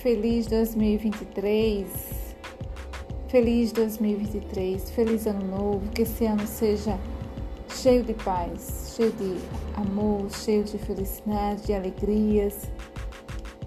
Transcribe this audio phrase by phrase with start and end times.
[0.00, 1.88] feliz 2023.
[3.26, 6.96] Feliz 2023, feliz ano novo, que esse ano seja
[7.68, 9.38] cheio de paz, cheio de
[9.74, 12.70] amor, cheio de felicidade, de alegrias,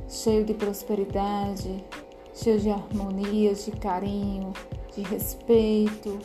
[0.07, 1.83] cheio de prosperidade,
[2.33, 4.53] cheio de harmonias, de carinho,
[4.95, 6.17] de respeito,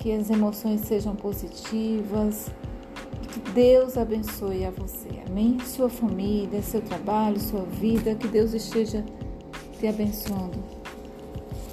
[0.00, 2.50] que as emoções sejam positivas
[3.52, 5.58] Deus abençoe a você, amém?
[5.60, 9.04] Sua família, seu trabalho, sua vida, que Deus esteja
[9.78, 10.58] te abençoando.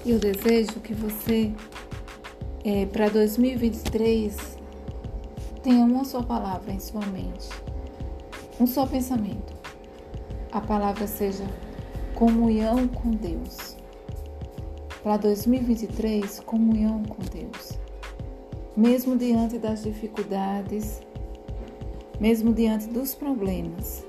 [0.06, 1.54] E eu desejo que você,
[2.66, 4.58] é, para 2023,
[5.62, 7.48] tenha uma só palavra em sua mente,
[8.60, 9.54] um só pensamento.
[10.52, 11.46] A palavra seja
[12.14, 13.78] comunhão com Deus.
[15.02, 17.80] Para 2023, comunhão com Deus.
[18.76, 21.02] Mesmo diante das dificuldades,
[22.24, 24.02] mesmo diante dos problemas,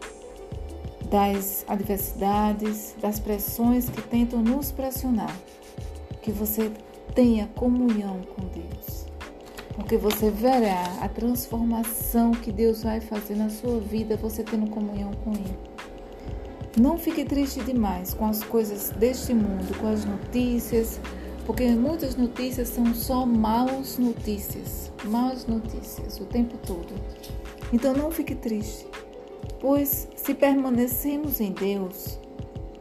[1.11, 5.37] das adversidades, das pressões que tentam nos pressionar,
[6.23, 6.71] que você
[7.13, 9.07] tenha comunhão com Deus.
[9.75, 15.11] Porque você verá a transformação que Deus vai fazer na sua vida, você tendo comunhão
[15.25, 15.59] com Ele.
[16.81, 21.01] Não fique triste demais com as coisas deste mundo, com as notícias,
[21.45, 26.95] porque muitas notícias são só maus notícias, más notícias o tempo todo.
[27.75, 28.87] Então não fique triste,
[29.59, 32.21] pois se permanecemos em Deus,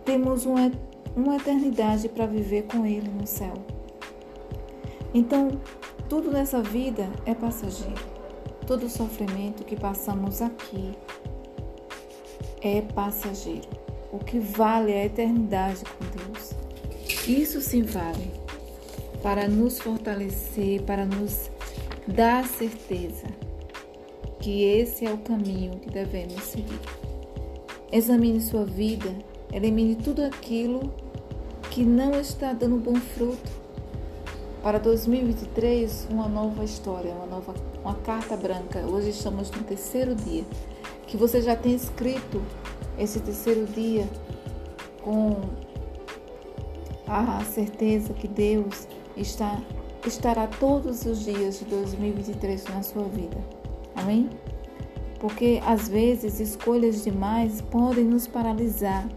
[0.06, 0.72] temos uma,
[1.16, 3.56] uma eternidade para viver com Ele no céu.
[5.12, 5.60] Então,
[6.08, 8.06] tudo nessa vida é passageiro.
[8.68, 10.96] Todo sofrimento que passamos aqui
[12.62, 13.68] é passageiro.
[14.12, 16.52] O que vale é a eternidade com Deus.
[17.28, 18.32] Isso sim vale
[19.24, 21.50] para nos fortalecer, para nos
[22.08, 23.26] dar certeza
[24.44, 26.78] que esse é o caminho que devemos seguir.
[27.90, 29.10] Examine sua vida,
[29.54, 30.94] elimine tudo aquilo
[31.72, 33.64] que não está dando bom fruto.
[34.62, 38.80] Para 2023, uma nova história, uma nova uma carta branca.
[38.80, 40.44] Hoje estamos no terceiro dia.
[41.08, 42.42] Que você já tenha escrito
[43.00, 44.10] esse terceiro dia
[45.02, 45.40] com
[47.08, 49.62] a certeza que Deus está
[50.06, 53.63] estará todos os dias de 2023 na sua vida.
[54.04, 54.30] Amém?
[55.18, 59.08] Porque às vezes escolhas demais podem nos paralisar.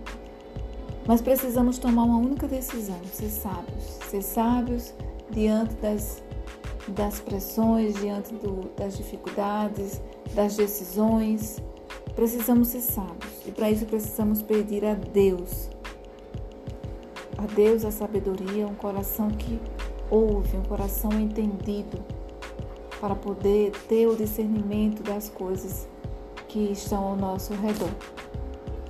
[1.05, 3.85] Mas precisamos tomar uma única decisão: ser sábios.
[4.09, 4.95] Ser sábios
[5.31, 6.23] diante das,
[6.89, 10.01] das pressões, diante do, das dificuldades,
[10.35, 11.61] das decisões.
[12.15, 13.33] Precisamos ser sábios.
[13.45, 15.69] E para isso precisamos pedir a Deus.
[17.37, 19.59] A Deus a sabedoria, um coração que
[20.09, 21.99] ouve, um coração entendido
[23.01, 25.87] para poder ter o discernimento das coisas
[26.49, 27.91] que estão ao nosso redor.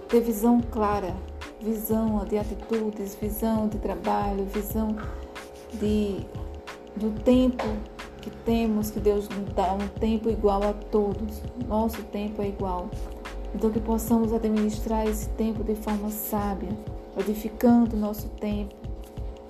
[0.09, 1.15] Ter visão clara,
[1.61, 4.97] visão de atitudes, visão de trabalho, visão
[5.75, 6.25] de,
[6.97, 7.65] do tempo
[8.21, 11.43] que temos, que Deus nos dá um tempo igual a todos.
[11.67, 12.89] Nosso tempo é igual.
[13.55, 16.71] Então que possamos administrar esse tempo de forma sábia,
[17.19, 18.75] edificando nosso tempo,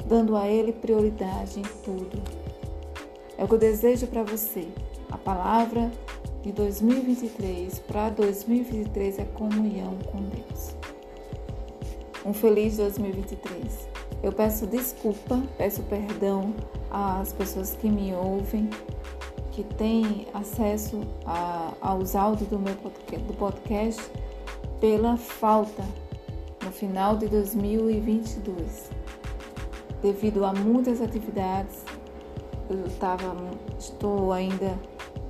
[0.06, 2.45] dando a Ele prioridade em tudo.
[3.38, 4.66] É o que eu desejo para você.
[5.10, 5.90] A palavra
[6.42, 10.74] de 2023 para 2023 é comunhão com Deus.
[12.24, 13.88] Um feliz 2023.
[14.22, 16.54] Eu peço desculpa, peço perdão
[16.90, 18.70] às pessoas que me ouvem,
[19.52, 24.10] que têm acesso a, aos áudios do meu podcast, do podcast
[24.80, 25.84] pela falta
[26.64, 28.90] no final de 2022.
[30.00, 31.84] Devido a muitas atividades
[32.68, 33.34] eu tava,
[33.78, 34.78] estou ainda,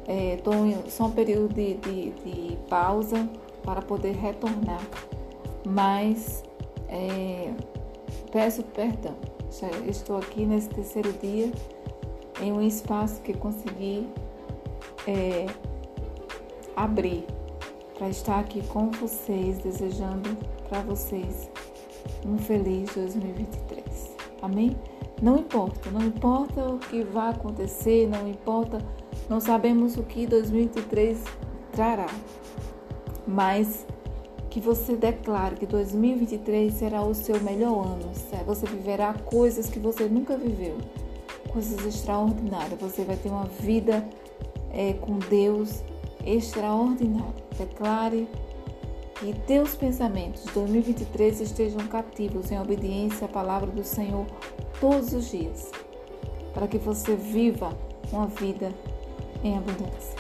[0.09, 3.29] estou é, em só um período de, de, de, pausa
[3.63, 4.81] para poder retornar,
[5.67, 6.43] mas
[6.89, 7.53] é,
[8.31, 9.15] peço perdão.
[9.51, 11.51] Já estou aqui nesse terceiro dia
[12.41, 14.07] em um espaço que consegui
[15.07, 15.47] é,
[16.75, 17.25] abrir
[17.97, 20.37] para estar aqui com vocês, desejando
[20.69, 21.51] para vocês
[22.27, 24.17] um feliz 2023.
[24.43, 24.77] Amém?
[25.21, 28.79] Não importa, não importa o que vai acontecer, não importa,
[29.29, 31.23] não sabemos o que 2023
[31.73, 32.09] trará,
[33.27, 33.87] mas
[34.51, 38.11] que você declare que 2023 será o seu melhor ano,
[38.47, 40.77] você viverá coisas que você nunca viveu,
[41.51, 44.07] coisas extraordinárias, você vai ter uma vida
[44.71, 45.83] é, com Deus
[46.27, 47.47] extraordinária.
[47.57, 48.29] Declare
[49.19, 54.27] que teus pensamentos 2023 estejam cativos em obediência à palavra do Senhor
[54.79, 55.71] todos os dias,
[56.53, 57.77] para que você viva
[58.13, 58.73] uma vida
[59.43, 60.15] em abundância.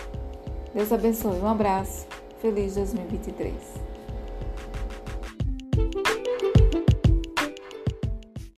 [0.75, 1.39] Deus abençoe.
[1.39, 2.07] Um abraço.
[2.41, 3.86] Feliz 2023.